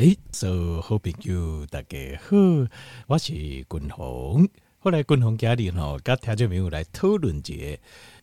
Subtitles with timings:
[0.00, 2.34] 哎，所有好朋友大家好，
[3.06, 4.48] 我是君宏。
[4.78, 7.78] 后来君宏家里吼，跟听众朋友来讨论一下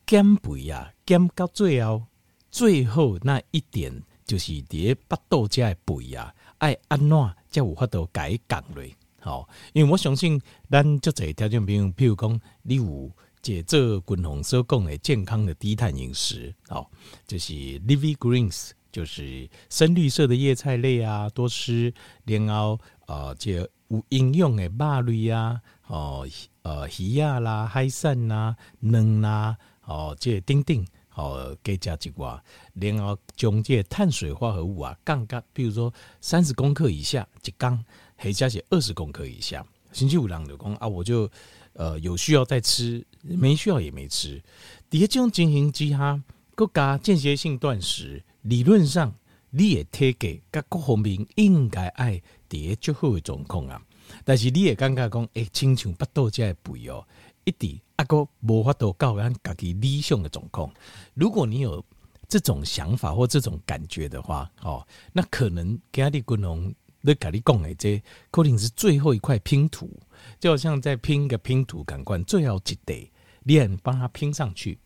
[0.07, 2.01] 减肥啊，减到最后，
[2.49, 3.93] 最后那一点
[4.25, 8.83] 就是伫腹肚这肥啊，爱安怎才有法度改降落。
[9.19, 10.41] 好，因为我相信
[10.71, 13.11] 咱足侪听众朋友，譬如讲你有
[13.43, 16.89] 解做君宏所讲的健康的低碳饮食，好，
[17.27, 18.71] 就是 Leafy Greens。
[18.91, 21.93] 就是深绿色的叶菜类啊，多吃。
[22.25, 23.69] 然后呃，这有
[24.09, 26.27] 营养的肉类啊，哦，
[26.63, 32.43] 呃，鱼啊啦、海产呐、卵啦，哦，这丁丁，哦，给加几挂。
[32.73, 37.81] 然后将这碳水化合物啊，降到比如说三十公克以下一缸，
[38.17, 39.65] 或者是二十公克以下。
[39.93, 41.29] 星期五郎就讲啊，我就
[41.73, 44.43] 呃有需要再吃，没需要也没吃。
[44.89, 46.21] 第二种情形之下，
[46.55, 48.21] 各加间歇性断食。
[48.47, 49.13] 理论上，
[49.49, 53.81] 你也体格甲各方面应该爱伫个最好的状况啊。
[54.23, 57.05] 但是你也感觉讲，诶，亲像腹肚这肥哦，
[57.43, 60.73] 一直啊个无法度到咱家己理想的状况。
[61.13, 61.83] 如果你有
[62.29, 68.01] 这种想法或这种感觉的话，哦，那可能今日君宏咧甲你讲的这
[68.31, 69.91] 可能是最后一块拼图，
[70.39, 73.11] 就好像在拼一个拼图，感官最后一叠，
[73.43, 74.79] 你还帮他拼上去。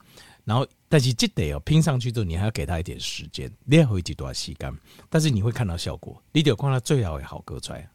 [0.46, 4.78] 然后，但是这得哦拼上去之后，你还要给他一点时间，练回几段时间。
[5.10, 7.90] 但是你会看到效果，你得看到最后也好割出来。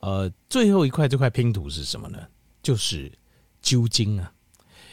[0.00, 2.18] 呃，最后一块这块拼图是什么呢？
[2.62, 3.12] 就是
[3.60, 4.32] 酒精啊。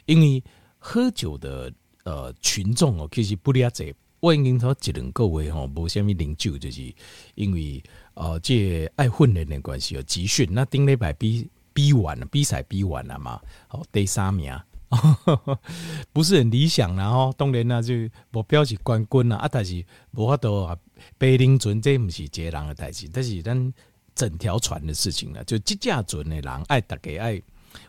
[0.08, 0.44] 因为
[0.78, 3.96] 喝酒的呃群众哦，其实不了解。
[4.20, 6.94] 我已经说一两个月吼，无虾米饮酒，就是
[7.36, 7.82] 因为
[8.14, 10.48] 呃这爱混人的关系哦，集训。
[10.52, 14.54] 那顶礼拜比比完了，比赛比完了嘛，好第三名。
[16.12, 17.94] 不是很理想，啦吼当然啦，就
[18.30, 20.78] 目标是冠军啦啊，但是无法度啊，
[21.18, 23.74] 白领船这不是一个人的代志，但是咱
[24.14, 27.42] 整条船的事情了，就这架船的人爱大家爱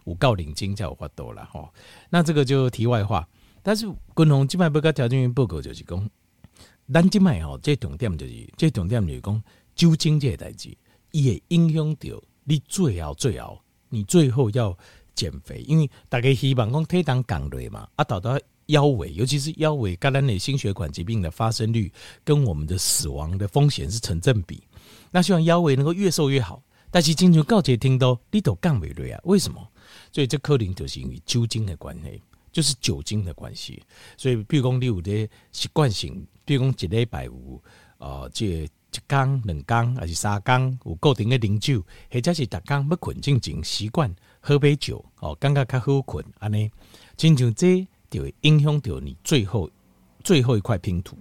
[0.05, 1.69] 有够认真才有法度了吼。
[2.09, 3.29] 那这个就题外话，
[3.65, 6.09] 但是君宏今摆要甲条件员报告就是讲，
[6.93, 9.43] 咱今摆吼，这重点就是这重点就是讲
[9.75, 10.77] 酒精这个代志，
[11.11, 14.79] 伊会影响到你最后最后，你最后要。
[15.15, 21.93] 减肥，因为大家希望讲体重降落嘛，啊，导到腰围，尤其是腰围，跟咱的心血管疾病的发生率
[22.25, 24.63] 跟我们的死亡的风险是成正比。
[25.11, 29.67] 那希望腰围能够越瘦越好，但是经常告诫听到你都降不落啊，为什么？
[30.13, 33.83] 所以这可能就是因为酒精的关系，就是酒精的关系。
[34.17, 37.63] 所以，比如讲你有的习惯性，比如讲一礼拜五，
[37.99, 38.69] 呃，这一
[39.07, 44.15] 缸、两缸还是三缸有固定的饮酒，或者是逐缸要困进前习惯。
[44.45, 46.69] 喝杯酒哦，感觉较好困，安尼，
[47.17, 49.71] 亲像这就会影响到你最后
[50.25, 51.17] 最后一块拼图，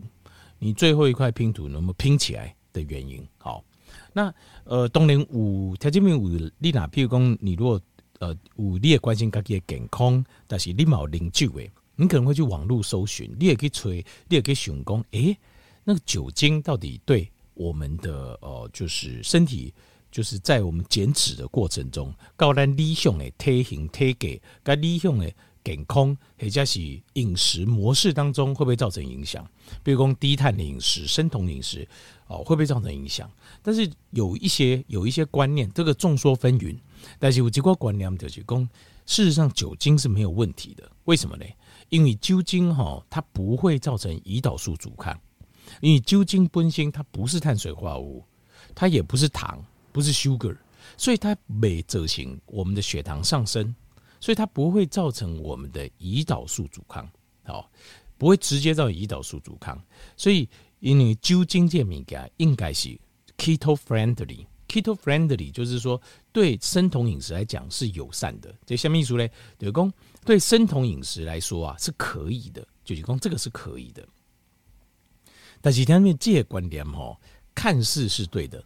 [0.58, 3.24] 你最后一块拼图能不能拼起来的原因。
[3.38, 3.64] 好，
[4.12, 4.34] 那
[4.64, 7.80] 呃，当然有条件面有你哪，譬如讲，你如果
[8.18, 15.38] 呃有你也关心家己的健康，但是你冇啉酒诶，你可能会去网络搜寻，你也去吹，你也去想讲，诶、
[15.84, 19.72] 那个酒精到底对我们的呃就是身体。
[20.12, 24.28] 就是在我们减脂的过程中，高咱理想的体型体格，
[24.62, 25.32] 跟理想的
[25.64, 29.48] 健康，或者是饮食模式当中，会不会造成影响？
[29.84, 31.88] 比如讲低碳的饮食、生酮饮食，
[32.28, 33.32] 哦，会不会造成影响？
[33.62, 36.78] 但是有一些有一些观念，这个众说纷纭。
[37.18, 38.70] 但是有几个观念就是讲，
[39.06, 40.92] 事实上酒精是没有问题的。
[41.06, 41.46] 为什么呢？
[41.90, 45.20] 因为酒精哈，它不会造成胰岛素阻抗，
[45.80, 48.24] 因为酒精本身它不是碳水化合物，
[48.74, 49.64] 它也不是糖。
[49.92, 50.58] 不是 sugar，
[50.98, 53.76] 所以它没造成我们的血糖上升，
[54.20, 57.10] 所以它不会造成我们的胰岛素阻抗，
[57.44, 57.70] 好，
[58.18, 59.82] 不会直接造胰岛素阻抗。
[60.16, 60.48] 所以
[60.80, 62.90] 因为酒精这物件应该是
[63.38, 68.54] keto friendly，keto friendly 就是说对生酮饮食来讲是友善的。
[68.66, 69.28] 这什么意思呢？
[69.60, 74.08] 就是说对生酮饮食来说啊是可以的，就是说这个是可以的。
[75.60, 77.16] 但是他们这些观点哈，
[77.54, 78.64] 看似是对的。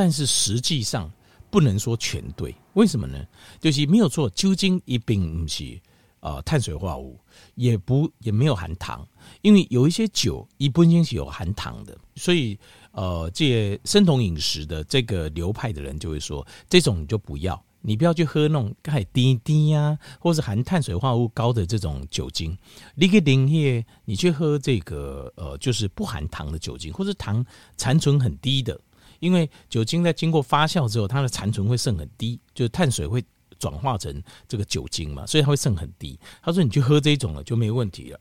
[0.00, 1.12] 但是实际上
[1.50, 3.22] 不能说全对，为什么呢？
[3.60, 5.78] 就是没有错，酒精一并不是
[6.20, 7.20] 呃碳水化合物，
[7.54, 9.06] 也不也没有含糖，
[9.42, 12.58] 因为有一些酒一本身是有含糖的，所以
[12.92, 22.56] 呃，这生酮饮食的这个流派的人就会说，这种你就不要，你不要去喝那种含滴滴呀，或是含碳水化合物高的这种酒精，
[22.94, 27.44] 你可以零叶，你去喝这个呃，就是不含糖的酒精，或是糖
[27.76, 28.80] 残存很低的。
[29.20, 33.24] 因为酒精在经过发酵之后，它的残存会剩很低，就是碳水会
[33.58, 36.18] 转化成这个酒精嘛，所以它会剩很低。
[36.42, 38.20] 他说你去喝这种了就没问题了。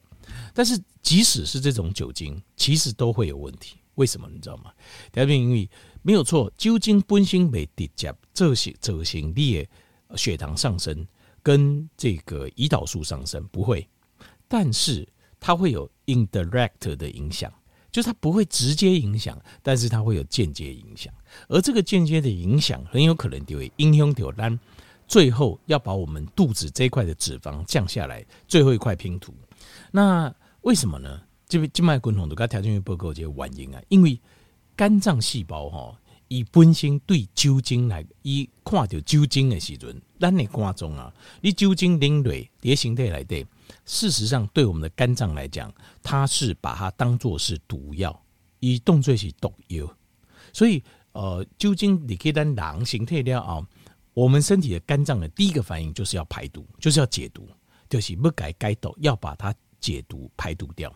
[0.54, 3.78] 但是即使是这种酒精，其实都会有问题。
[3.96, 4.72] 为什么你知道吗？
[5.12, 5.70] 第二，因为
[6.02, 11.06] 没有错，酒精本身没直接造成造成你的血糖上升
[11.42, 13.88] 跟这个胰岛素上升不会，
[14.48, 15.08] 但是
[15.40, 17.52] 它会有 indirect 的影响，
[17.92, 21.14] 就是它不会直接影响，但是它会有间接影响，
[21.48, 24.60] 而这个间接的影响很有可能就会影响到咱
[25.08, 29.34] 最后要把我们肚子这一块的脂肪降下来，最后一块拼图。
[29.92, 31.22] 那为什么呢？
[31.48, 34.20] 这边静脉滚筒都该条件不够，这个原因啊，因为
[34.76, 43.44] 肝脏细胞哈，以本身对酒精来，以看到酒精的时阵，咱的肝脏啊，你酒精啉落在身体来对，
[43.86, 45.74] 事实上对我们的肝脏来讲，
[46.04, 48.20] 它是把它当作是毒药，
[48.60, 49.96] 以动作是毒药，
[50.54, 53.68] 所以呃，究竟你可以当狼形退掉啊，
[54.14, 57.48] 我们身体的肝脏的第一个反应就是要排毒，就是要解毒，
[57.90, 60.94] 就是不改该毒，要把它解毒排毒掉。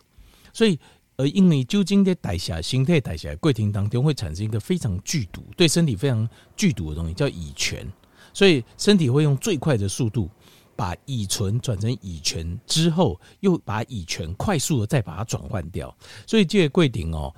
[0.52, 0.78] 所以，
[1.16, 7.86] 呃，因为酒精的代谢、形态代谢过程当中会产生一个非常剧毒、对身体非常剧毒的东西，叫乙醛。
[8.32, 10.28] 所以，身体会用最快的速度
[10.76, 15.94] 把乙醇转成乙醛之后，又把乙醛快速的再把它转换掉。
[16.26, 17.34] 所以，这个过程哦，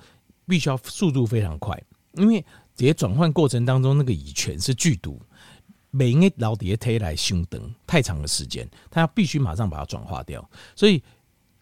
[0.47, 1.81] 必须要速度非常快，
[2.13, 2.43] 因为
[2.75, 5.21] 这些转换过程当中，那个乙醛是剧毒，
[5.91, 10.49] 每一老碟推来胸灯太长的时间，它必须马上把它转化掉。
[10.75, 11.01] 所以。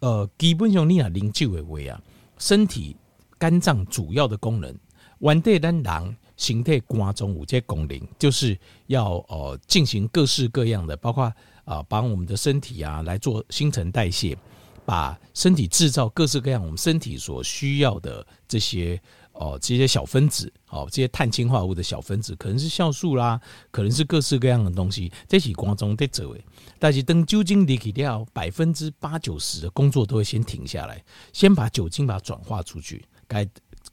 [0.02, 2.00] 呃，基本上你若啉酒的话啊，
[2.38, 2.96] 身体
[3.40, 4.78] 肝脏主要的功能，
[5.20, 11.34] 原底咱人形态肝中有这功能，就是要呃进行各式各样的，包括
[11.66, 14.38] 啊帮、我们的身体啊来做新陈代谢，
[14.86, 19.02] 把身体制造各式各样我们身体所需要的这些。
[19.38, 23.38] 哦，这些小分子，哦，这些碳氢化物的小分子，可能是酵素啦，
[23.70, 26.46] 可能是各式各样的东西，这是光中在走诶。
[26.80, 31.04] 但是等酒精离开掉，百分之八九十的工作都会先停下来，
[31.34, 33.46] 先把酒精把它转化出去，该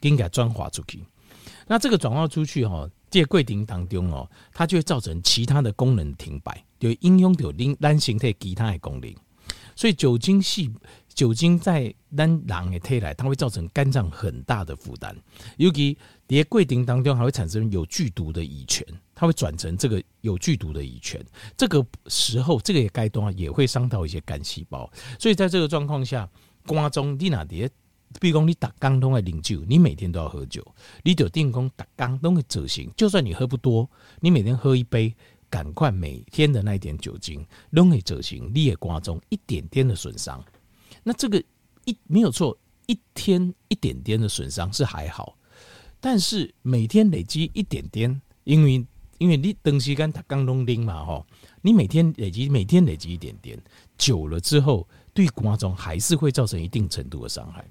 [0.02, 1.04] 应该转化出去。
[1.66, 9.14] 那这个转化出去哈，这柜顶当中哦，它就会造成其他的功能停摆，就应用到另单形态其他的功能。
[9.76, 10.70] 所以酒精细。
[11.14, 15.14] 酒精在咱人的体内，它会造成肝脏很大的负担，
[15.58, 15.94] 尤其
[16.26, 18.82] 在过程当中还会产生有剧毒的乙醛，
[19.14, 21.22] 它会转成这个有剧毒的乙醛。
[21.54, 24.90] 这个时候，这个也该动也会伤到一些肝细胞。
[25.18, 26.26] 所以在这个状况下，
[26.64, 27.68] 肝中你哪碟，
[28.18, 30.66] 比如说你打刚都会饮酒，你每天都要喝酒，
[31.02, 32.90] 你就定功打刚都会走行。
[32.96, 33.86] 就算你喝不多，
[34.20, 35.14] 你每天喝一杯，
[35.52, 40.42] 赶快每天的那一点酒精都会走形，你也肝中一点点的损伤。
[41.02, 41.38] 那这个
[41.84, 42.56] 一没有错，
[42.86, 45.36] 一天一点点的损伤是还好，
[46.00, 48.86] 但是每天累积一点点，因为
[49.18, 51.26] 因为你东西跟他刚弄拎嘛哈，
[51.60, 53.60] 你每天累积每天累积一点点，
[53.98, 57.62] 久了之后，对肝脏还是会造成一定程度的伤害，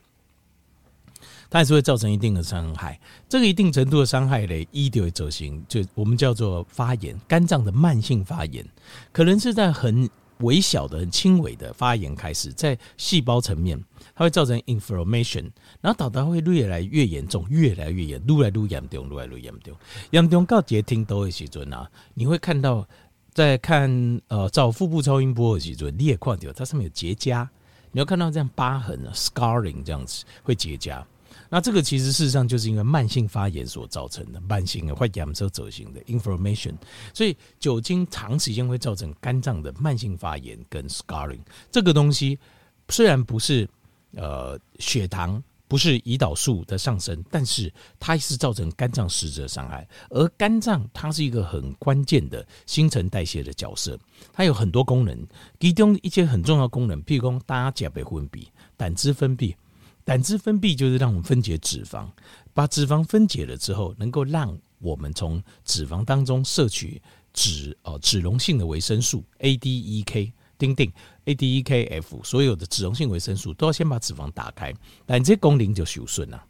[1.52, 3.00] 它还是会造成一定的伤害。
[3.30, 8.66] 这个一定程度的伤害嘞，一定会走形，就我们叫做发炎，肝脏的慢性发炎，
[9.12, 10.10] 可能是在很。
[10.42, 13.80] 微小的、很轻微的发炎开始，在细胞层面，
[14.16, 15.52] 它会造成 inflammation，
[15.82, 19.78] 然后导致会越来越严重，越来越严，越来越严重，越来越严重。
[20.10, 22.84] 严重到结听都会时阵啊，你会看到
[23.32, 27.48] 在看呃照腹部超音波的时阵，你也看到它上面有结痂，
[27.92, 31.04] 你要看到这样疤痕啊，scarring 这样子会结痂。
[31.54, 36.74] 那这个其实事实上就是因为慢性发炎所造成的慢性的或炎症走形的 inflammation，
[37.14, 41.42] 所以酒精长时间会造成肝脏的慢性发炎跟 scarring。
[41.70, 42.40] 这个东西
[42.88, 43.68] 虽然不是
[44.16, 49.86] 呃血糖不是胰岛素的上升，但是它是造成肝脏实质的伤害。
[50.10, 54.00] 而肝脏它是一个很关键的新陈代谢的角色，
[54.32, 55.28] 它有很多功能，
[55.60, 58.48] 其中一些很重要功能，譬如说大家会分泌
[58.78, 59.54] 胆汁分泌。
[60.04, 62.08] 胆汁分泌就是让我们分解脂肪，
[62.54, 67.02] 把脂肪分解了之后，能够让我们从脂肪当中摄取
[67.34, 70.92] 脂哦脂溶性的维生素 A、D、E、K，丁丁
[71.26, 74.74] A、D、E、K、F，所有的脂溶性维生素都要先把脂肪打开，
[75.06, 76.44] 胆汁功能就受损了。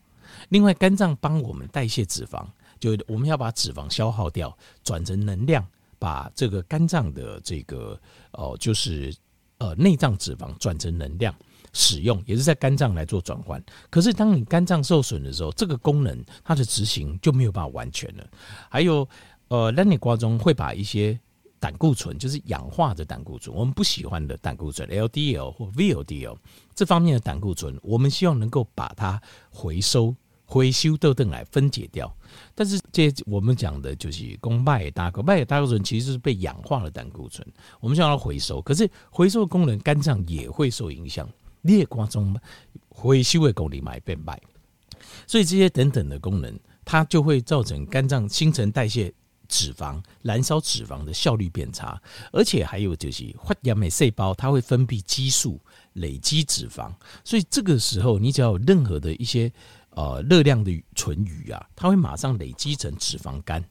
[0.50, 2.46] 另外，肝脏帮我们代谢脂肪，
[2.80, 5.66] 就我们要把脂肪消耗掉，转成能量，
[6.00, 8.00] 把这个肝脏的这个
[8.32, 9.14] 哦就是
[9.58, 11.36] 呃内脏脂肪转成能量。
[11.74, 18.28] 使用也是在肝脏来做转换，可是当你肝脏受损的时候，这个功能它的执行就没有办法完全了。
[18.70, 19.08] 还有，
[19.48, 21.18] 呃，那你瓜中会把一些
[21.60, 26.36] 胆固醇，就是氧化的胆固醇，我们不喜欢的胆固醇 （LDL 或 VLDL）
[26.76, 30.14] 这方面的胆固醇，我们希望能够把它回收、
[30.46, 32.14] 回收豆豆来分解掉。
[32.54, 37.48] 但是这我们讲的就是供麦大哥拜胆固醇其实是被氧化的胆固醇，
[37.80, 41.30] 我们希望它回收，可是回收的功能肝脏也会受影响。
[41.62, 42.36] 裂瓜中
[42.90, 44.40] 回收的功能变慢，
[45.28, 49.14] 所以这些等等的功能，它就会造成肝脏新陈代谢
[49.48, 52.02] 脂肪、燃烧脂肪的效率变差，
[52.32, 55.60] 而且还有就是发炎的细胞，它会分泌激素，
[55.94, 56.92] 累积脂肪。
[57.24, 59.52] 所以这个时候，你只要有任何的一些
[59.92, 63.64] 呃热量的存余啊，它会马上累积成脂肪肝，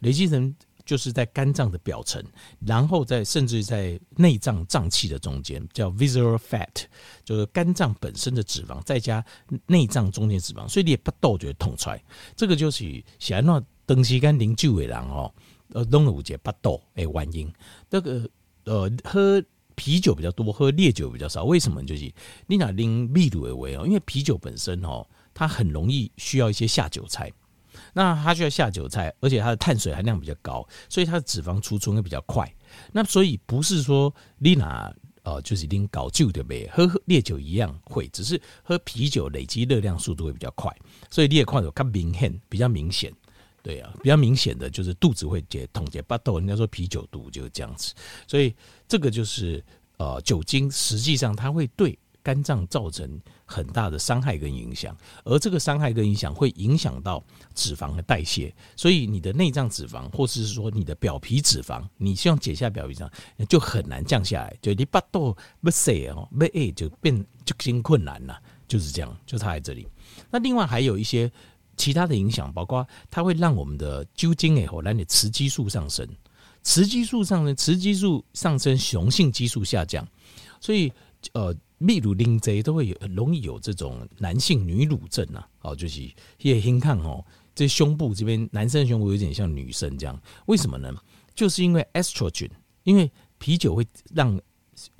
[0.00, 0.54] 累积成。
[0.84, 2.22] 就是在肝脏的表层，
[2.66, 6.84] 然后在甚至在内脏脏器的中间，叫 visceral fat，
[7.24, 9.24] 就是肝脏本身的脂肪，再加
[9.66, 12.02] 内脏中间脂肪，所以你也不豆就会痛出来。
[12.36, 12.84] 这个就是
[13.18, 15.32] 喜欢那长时间啉酒的人哦，
[15.72, 17.50] 呃，弄了五节不豆诶，原因。
[17.88, 18.28] 这个
[18.64, 19.42] 呃，喝
[19.74, 21.82] 啤酒比较多，喝烈酒比较少，为什么？
[21.84, 22.12] 就是
[22.46, 27.32] 你那零秘鲁的为哦，因为啤酒本身哦，它很容易需要一些下酒菜。
[27.94, 32.46] 那它需要下酒菜，而且它的碳水含量比较高，所以它的脂肪储存会比较快。
[32.92, 40.70] 那所以不是说丽娜呃，就是一定搞酒的呗，喝烈酒一样会，只是喝啤酒累积热量速度会比较快，
[41.10, 43.10] 所以烈矿有更明显，比较明显。
[43.62, 47.94] 对啊，比较明显的就是肚子会解痛解巴豆，人家说啤酒肚就是这样子。
[48.28, 48.54] 所以
[48.86, 49.64] 这个就是
[49.96, 57.22] 呃酒精，实际上它会对肝脏造成很大的伤害跟影响，而这个伤害跟影响会影响到
[57.54, 63.08] 脂肪的代谢，所以你的内脏脂肪，或者是说你的表皮脂肪，你希望减下表皮上
[63.46, 67.14] 就很难降下来，就你巴豆不塞哦，不哎就变
[67.44, 69.86] 就更困难了，就是这样，就差在这里。
[70.30, 71.30] 那另外还有一些
[71.76, 76.08] 其他的影响，包括它会让我们的酒精诶，让你雌激素上升，
[76.62, 80.08] 雌激素上升，雌激素上升，雄性激素下降，
[80.58, 80.90] 所以
[81.34, 81.54] 呃。
[81.84, 86.00] 泌乳啉这都会有很容易有这种男性女乳症啊，哦，就是
[86.40, 87.24] 也很看哦，
[87.54, 90.92] 这胸部这边男生的胸部有点像女生这样，为什么呢？
[91.34, 92.50] 就是因为 estrogen，
[92.84, 94.40] 因为啤酒会让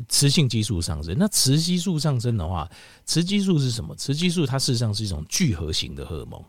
[0.08, 1.16] 雌性激素上升。
[1.18, 2.70] 那雌激素上升的话，
[3.06, 3.94] 雌激素是什么？
[3.96, 6.44] 雌激素它事实上是一种聚合型的荷尔蒙，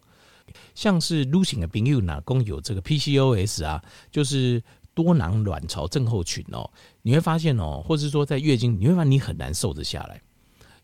[0.74, 4.62] 像是 Lucy 的朋友哪公有这个 PCOS 啊，就是。
[4.96, 10.22] 多囊卵巢症候群哦，你会发现哦，或是说在月经，你会发现你很难瘦得下来。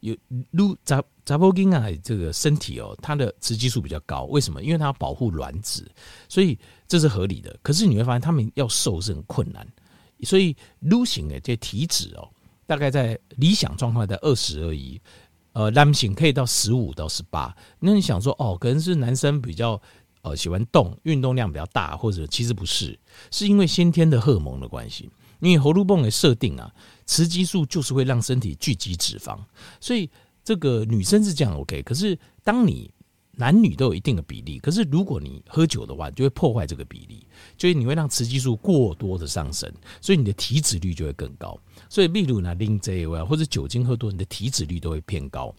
[0.02, 0.16] 有
[0.52, 4.62] 如杂杂波经啊，这个身体哦，它的雌激素比较高，为什么？
[4.62, 5.90] 因为它要保护卵子，
[6.28, 7.58] 所以这是合理的。
[7.64, 9.66] 可是你会发现他们要瘦是很困难，
[10.24, 12.30] 所以 Lu 型的这体脂哦，
[12.68, 15.02] 大概在理想状况在二十而已，
[15.54, 17.56] 呃，男性可以到十五到十八。
[17.80, 19.82] 那你想说哦，可能是男生比较。
[20.24, 22.96] 呃，喜欢动，运动量比较大，或者其实不是，
[23.32, 25.10] 是因为先天的荷尔蒙的关系。
[25.40, 26.72] 因为喉咙泵的设定啊，
[27.12, 29.38] 雌激素就是会让身体聚集脂肪，
[29.82, 30.10] 所以
[30.46, 31.82] 这个女生是这样 OK。
[31.82, 32.90] 可是当你
[33.34, 37.28] 男女都有一定的比例，可是如果你喝酒的话，就会破坏这个比例，
[37.58, 41.60] 就是你会让雌激素过多的上升，所以你的体脂率就会更高。
[41.90, 45.54] 所以例如呢，啉这或者酒精喝多，你的体脂率都会偏高。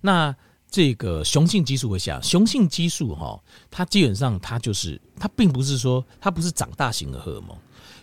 [0.00, 0.32] 那
[0.72, 3.38] 这个雄性激素会下，雄性激素哈，
[3.70, 7.54] 它基本上它就是它并不是说它不是长大型的荷尔蒙，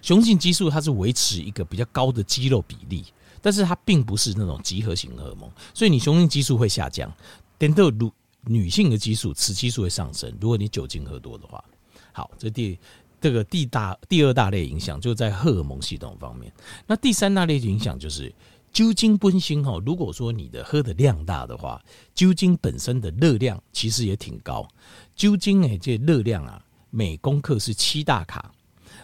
[0.04, 3.04] 雄性激素它是维持一个比较高的肌肉比例，
[3.42, 7.12] 但是它并不是那种集合型荷尔蒙，所以你雄性激素会下降，
[7.58, 8.12] 等到女
[8.44, 10.32] 女性的激素雌激素会上升。
[10.40, 11.64] 如果你酒精喝多的话，
[12.12, 12.78] 好，这第
[13.20, 16.54] 这个第大第二大类影响就在荷尔蒙系统方面，
[16.86, 18.32] 那第三大类影响就是。
[18.72, 21.82] 酒精本身哈，如果说你的喝的量大的话，
[22.14, 24.68] 酒精本身的热量其实也挺高。
[25.16, 28.52] 酒精诶，这热量啊，每公克是七大卡。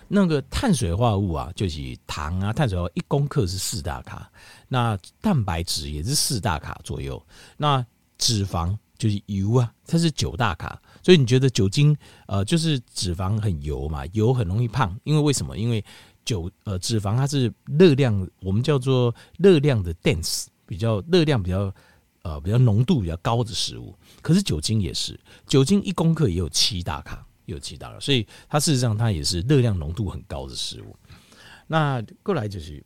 [0.07, 4.31] 那个碳水化合物啊，就是糖啊，碳水化合物一公克是四大卡。
[4.67, 7.21] 那蛋白质也是四大卡左右。
[7.57, 7.83] 那
[8.17, 10.79] 脂肪就是油啊，它是九大卡。
[11.01, 11.95] 所以你觉得酒精
[12.27, 14.05] 呃，就是脂肪很油嘛？
[14.13, 15.57] 油很容易胖，因为为什么？
[15.57, 15.83] 因为
[16.25, 21.73] 酒呃，脂肪它是热量，我们叫做热量的 dense，比较热量比较
[22.23, 23.95] 呃比较浓度比较高的食物。
[24.23, 30.95] 可是酒精也是，酒精一公克也有七大卡，有七大卡，所以它事实上它也是热量浓度很高的食物。
[31.67, 32.83] 那过来就是，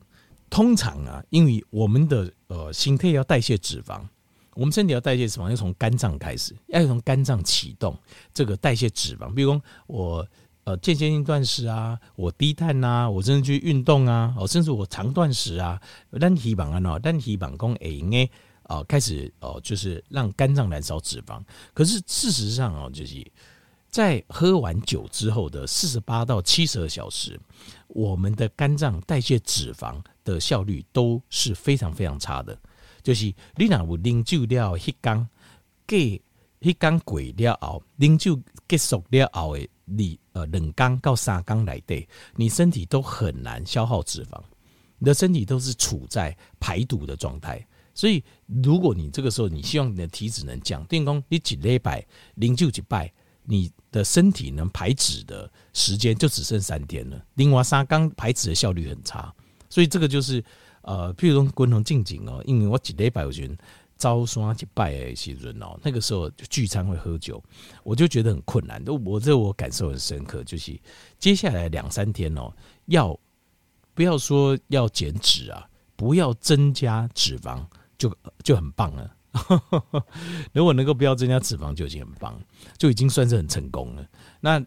[0.50, 4.02] 通常啊，因为我们的呃身体要代谢脂肪，
[4.54, 7.98] 我们身体要代谢脂肪要从肝脏开始，要从肝脏启动
[8.34, 9.34] 这个代谢脂肪。
[9.34, 10.28] 比如说我。
[10.70, 15.82] 呃，间歇性断食啊，我低碳啊，我甚至去运动啊，哦，甚至我长断食啊，
[16.20, 18.30] 但希望啊，喏，但希望讲哎，应该
[18.66, 21.42] 哦，开始哦，就是让肝脏燃烧脂肪。
[21.74, 23.26] 可是事实上哦，就是
[23.90, 27.40] 在喝完酒之后的四十八到七十二小时，
[27.88, 32.56] 我们的肝脏代谢脂肪的效率都是非常非常差的。
[33.02, 35.28] 就是你若有啉酒了，迄天
[35.88, 35.98] 过
[36.62, 40.20] 迄天过了后，啉酒结束了后的你。
[40.34, 44.42] 呃，冷缸到沙缸来对，你身体都很难消耗脂肪，
[44.98, 47.68] 你的身体都是处在排毒的状态。
[47.94, 48.24] 所以，
[48.64, 52.06] 如果你这个时候你希望你的体脂能降，电工你几礼拜
[52.36, 53.12] 零就几拜，
[53.44, 57.22] 你的身体能排脂的时间就只剩三天了。
[57.34, 59.34] 另外，三缸排脂的效率很差，
[59.70, 60.42] 所以这个就是
[60.84, 63.58] 呃，譬如说共同进景哦，因为我几礼拜有群
[64.00, 67.44] 招双去拜的时阵哦，那个时候聚餐会喝酒，
[67.84, 68.84] 我就觉得很困难。
[68.84, 70.76] 都我这我感受很深刻，就是
[71.20, 72.52] 接下来两三天哦，
[72.86, 73.20] 要
[73.94, 75.70] 不要说要减脂啊？
[75.96, 77.62] 不要增加脂肪，
[77.98, 79.16] 就就很棒了。
[80.54, 82.42] 如果能够不要增加脂肪，就已经很棒，
[82.78, 84.08] 就已经算是很成功了。
[84.40, 84.66] 那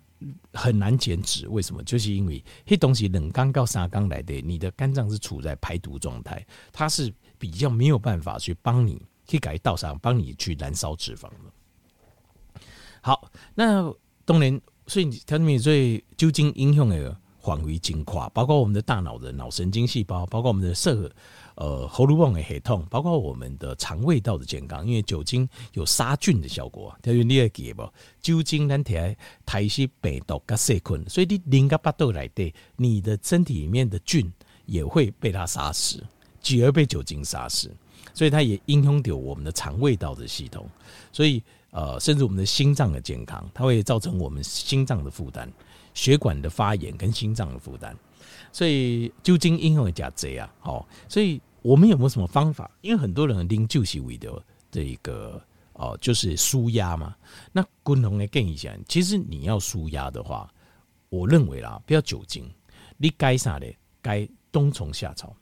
[0.52, 1.82] 很难减脂，为什么？
[1.84, 9.00] 就是因为黑东西冷刚到三缸来的，你的肝脏是处在排毒状态，它是比较没有办法去帮你
[9.32, 12.62] 去改道上，帮你去燃烧脂肪的。
[13.00, 13.92] 好，那
[14.24, 21.10] 当然，所以它里面最究竟影响的范围真宽，包括我们的大脑的脑神经细胞，包括我们的肾。
[21.54, 26.96] 呃，喉咙痛的黑痛，包括我们的肠胃道的健康，因为酒精有杀菌的效果。
[27.02, 27.86] 他说你也记不？
[28.22, 28.94] 酒精能提
[29.44, 34.32] 排些病毒跟细菌，所以你零个八度来对，你的身体里面的菌
[34.64, 36.02] 也会被它杀死，
[36.40, 37.70] 继而被酒精杀死，
[38.14, 40.66] 所以它也影响到我们的肠胃道的系统，
[41.12, 45.50] 所以呃，甚至我们的心脏的健康，它会造成我们心脏的负担、
[45.94, 47.96] 血管的发炎跟心脏的负担。
[48.52, 52.70] 所以酒精应用会加这啊，好，所以我们有没有什么方法？
[52.80, 54.30] 因为很多人拎酒是为的
[54.70, 55.42] 这一个
[55.72, 57.16] 哦，就是舒压嘛。
[57.52, 60.52] 那共同的建议一下，其实你要舒压的话，
[61.08, 62.44] 我认为啦，不要酒精，
[62.96, 63.66] 你该啥的？
[64.04, 65.32] 该冬虫夏草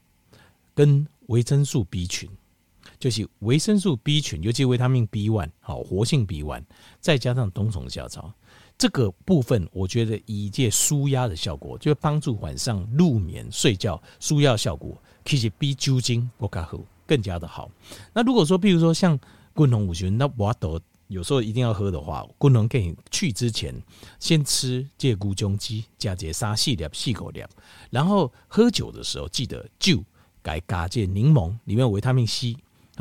[0.74, 2.28] 跟维生素 B 群，
[3.00, 6.62] 就是维生素 B 群，尤其维他命 B one，好，活性 B one，
[7.00, 8.30] 再加上冬虫夏草。
[8.76, 17.70] 这个部分，我觉得以借舒压的效果，就帮助晚上入眠睡觉舒压效果，其实比酒精不卡喝更加的好。
[18.12, 19.18] 那如果说，比如说像
[19.54, 20.78] 滚龙五旬，那我都
[21.08, 23.74] 有时候一定要喝的话，滚龙给你去之前，
[24.18, 27.42] 先吃这古姜鸡加这沙细粒细口粒，
[27.90, 30.02] 然后喝酒的时候记得就
[30.42, 32.56] 该加这柠檬，里面有维他命 C。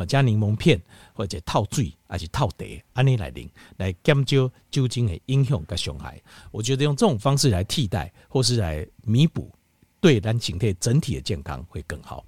[0.05, 0.81] 加柠檬片，
[1.13, 6.21] 或者套水，还是套茶，安尼来啉，来减少酒精的影响跟伤害。
[6.51, 9.51] 我觉得用这种方式来替代，或是来弥补，
[9.99, 12.25] 对咱整体整体的健康会更好。